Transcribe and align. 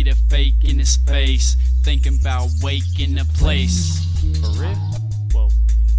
a 0.00 0.14
fake 0.14 0.64
in 0.64 0.78
his 0.78 0.96
face. 0.96 1.54
Thinking 1.84 2.18
about 2.18 2.48
waking 2.62 3.14
the 3.14 3.26
place. 3.36 4.02
For 4.40 4.48
real? 4.58 4.74
Whoa. 5.32 5.48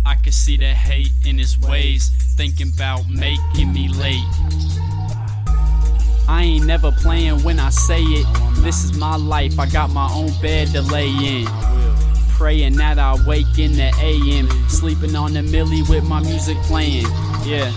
I 0.04 0.15
could 0.15 0.33
see 0.33 0.57
the 0.57 0.73
hate 0.73 1.11
in 1.25 1.38
his 1.38 1.59
ways. 1.59 2.09
Thinking 2.36 2.71
about 2.73 3.07
making 3.07 3.71
me 3.71 3.89
late. 3.89 4.25
I 6.27 6.41
ain't 6.43 6.65
never 6.65 6.91
playing 6.91 7.43
when 7.43 7.59
I 7.59 7.69
say 7.69 8.01
it. 8.01 8.25
This 8.64 8.83
is 8.83 8.97
my 8.97 9.15
life, 9.15 9.59
I 9.59 9.68
got 9.68 9.91
my 9.91 10.10
own 10.11 10.32
bed 10.41 10.69
to 10.69 10.82
lay 10.82 11.10
in. 11.10 11.46
Praying 12.29 12.75
that 12.78 12.97
I 12.97 13.15
wake 13.28 13.60
in 13.60 13.73
the 13.73 13.93
AM. 14.01 14.50
Sleeping 14.69 15.15
on 15.15 15.33
the 15.33 15.43
millie 15.43 15.83
with 15.83 16.04
my 16.04 16.19
music 16.19 16.57
playing. 16.64 17.05
Yeah. 17.46 17.71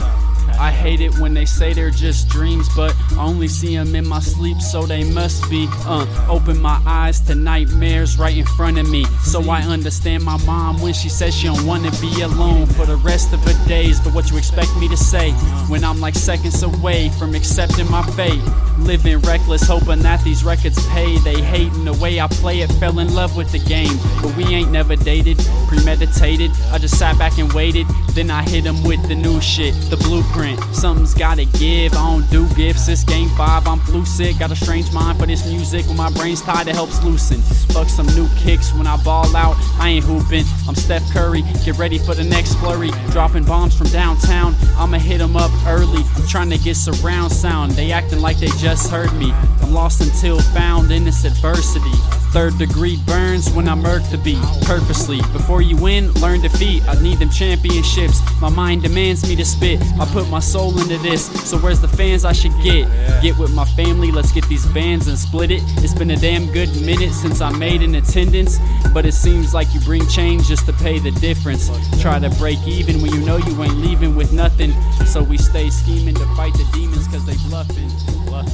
I 0.59 0.71
hate 0.71 1.01
it 1.01 1.19
when 1.19 1.35
they 1.35 1.45
say 1.45 1.73
they're 1.73 1.91
just 1.91 2.29
dreams, 2.29 2.69
but 2.75 2.95
I 3.13 3.25
only 3.25 3.49
see 3.49 3.77
them 3.77 3.95
in 3.95 4.07
my 4.07 4.21
sleep, 4.21 4.61
so 4.61 4.87
they 4.87 5.05
must 5.05 5.49
be. 5.51 5.69
Uh, 5.87 6.07
open 6.29 6.61
my 6.61 6.81
eyes 6.87 7.21
to 7.23 7.35
nightmares 7.35 8.19
right 8.19 8.37
in 8.37 8.45
front 8.45 8.79
of 8.79 8.89
me. 8.89 9.05
So 9.23 9.41
I 9.51 9.63
understand 9.63 10.25
my 10.25 10.37
mom 10.45 10.81
when 10.81 10.93
she 10.93 11.09
says 11.09 11.35
she 11.35 11.47
don't 11.47 11.67
wanna 11.67 11.91
be 12.01 12.23
alone 12.23 12.67
for 12.67 12.87
the 12.87 12.97
rest 12.97 13.33
of 13.33 13.41
her 13.45 13.56
But 13.77 14.15
what 14.15 14.31
you 14.31 14.39
expect 14.39 14.75
me 14.77 14.89
to 14.89 14.97
say 14.97 15.33
when 15.69 15.85
I'm 15.85 16.01
like 16.01 16.15
seconds 16.15 16.63
away 16.63 17.11
from 17.19 17.35
accepting 17.35 17.91
my 17.91 18.03
fate? 18.13 18.43
Living 18.79 19.19
reckless, 19.21 19.67
hoping 19.67 20.01
that 20.01 20.25
these 20.25 20.45
records 20.45 20.79
pay. 20.89 21.19
They 21.19 21.43
hating 21.43 21.85
the 21.85 21.93
way 21.93 22.19
I 22.19 22.27
play 22.27 22.61
it, 22.61 22.73
fell 22.73 22.99
in 23.01 23.15
love 23.15 23.37
with 23.37 23.53
the 23.53 23.59
game. 23.59 23.99
But 24.23 24.35
we 24.35 24.45
ain't 24.45 24.71
never 24.71 24.97
dated, 24.97 25.39
premeditated. 25.69 26.53
I 26.73 26.79
just 26.79 26.99
sat 26.99 27.19
back 27.19 27.39
and 27.39 27.53
waited. 27.53 27.87
Then 28.13 28.31
I 28.31 28.43
hit 28.43 28.65
him 28.65 28.83
with 28.83 29.07
the 29.09 29.15
new 29.15 29.41
shit, 29.43 29.75
the 29.91 29.99
blueprint. 29.99 30.59
Something's 30.75 31.13
gotta 31.13 31.45
give, 31.45 31.93
I 31.93 32.11
don't 32.11 32.31
do 32.31 32.49
gifts. 32.55 32.87
This 32.87 33.05
game 33.05 33.16
five, 33.37 33.67
I'm 33.67 33.81
sick. 34.05 34.39
Got 34.39 34.51
a 34.51 34.57
strange 34.57 34.91
mind 34.93 35.19
for 35.19 35.27
this 35.27 35.47
music 35.47 35.87
when 35.87 35.97
my 35.97 36.11
brain's 36.11 36.43
tied, 36.43 36.69
it 36.69 36.75
helps 36.75 37.03
loosen. 37.05 37.41
Fuck 37.73 37.89
some 37.89 38.07
new 38.15 38.29
kicks 38.37 38.73
when 38.73 38.87
I 38.87 38.97
ball 39.03 39.35
out. 39.37 39.57
I 39.79 39.91
ain't 39.91 40.05
hooping, 40.05 40.45
I'm 40.67 40.75
Steph 40.75 41.03
Curry. 41.13 41.43
Get 41.65 41.79
ready 41.79 41.99
for 41.99 42.15
the 42.15 42.25
next 42.25 42.55
flurry. 42.55 42.91
Dropping 43.11 43.45
bombs 43.45 43.77
from 43.77 43.89
downtown, 43.89 44.55
I'ma 44.77 44.99
hit 44.99 45.21
'em 45.21 45.37
up 45.37 45.51
early. 45.67 46.05
I'm 46.17 46.27
trying 46.27 46.51
to 46.51 46.59
get 46.59 46.77
surround 46.77 47.33
sound, 47.33 47.73
they 47.73 47.93
acting 47.93 48.21
like 48.21 48.39
they 48.39 48.49
just 48.59 48.91
heard 48.91 49.13
me. 49.15 49.33
I'm 49.63 49.73
lost 49.73 50.01
until 50.01 50.41
found 50.41 50.91
in 50.91 51.05
this 51.05 51.25
adversity. 51.25 51.97
Third 52.33 52.59
degree 52.59 52.99
burns 53.07 53.51
when 53.51 53.69
I 53.69 53.75
murk 53.75 54.03
the 54.11 54.19
beat 54.19 54.43
purposely. 54.63 55.19
Before 55.33 55.63
you 55.63 55.77
win, 55.77 56.13
learn 56.15 56.43
defeat. 56.43 56.83
I 56.87 57.01
need 57.03 57.19
them 57.19 57.31
championships. 57.31 58.21
My 58.41 58.51
mind 58.51 58.83
demands 58.83 59.27
me 59.27 59.37
to 59.37 59.45
spit. 59.45 59.81
I 59.99 60.05
put 60.07 60.29
my 60.29 60.41
soul 60.41 60.79
into 60.79 60.99
this. 60.99 61.27
So 61.49 61.57
where's 61.57 61.81
the 61.81 61.89
fans 61.89 62.25
I 62.25 62.33
should 62.33 62.53
get? 62.63 62.87
Get 63.27 63.39
with 63.39 63.53
my 63.53 63.65
family, 63.65 64.13
let's 64.13 64.31
get 64.31 64.49
these 64.49 64.65
bands 64.67 65.09
and 65.09 65.19
split 65.19 65.51
it. 65.51 65.61
It's 65.79 65.93
been 65.93 66.13
a 66.13 66.17
damn 66.17 66.47
good 66.53 66.69
minute 66.83 67.13
since 67.13 67.41
I 67.41 67.51
made 67.51 67.83
an 67.83 67.97
attendance. 67.97 68.61
But 68.95 69.05
it 69.05 69.15
seems 69.15 69.53
like 69.53 69.75
you 69.75 69.81
bring 69.81 70.07
change 70.07 70.47
just 70.47 70.65
to 70.67 70.73
pay 70.73 71.01
the 71.01 71.11
difference. 71.11 71.69
Try 72.01 72.21
to 72.21 72.31
break 72.39 72.65
even 72.69 73.03
when 73.03 73.13
you 73.13 73.27
know 73.27 73.39
you 73.39 73.61
ain't 73.65 73.79
leaving 73.79 74.15
with 74.15 74.33
nothing. 74.33 74.71
So 75.07 75.25
we 75.25 75.39
stay 75.39 75.71
scheming 75.71 76.15
to 76.15 76.25
fight 76.37 76.53
the 76.53 76.71
demons 76.73 77.09
cause 77.09 77.27
they 77.27 77.35
bluffing. 77.49 77.89
Bluffing. 78.27 78.53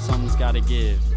Something's 0.00 0.34
gotta 0.34 0.60
give. 0.60 1.13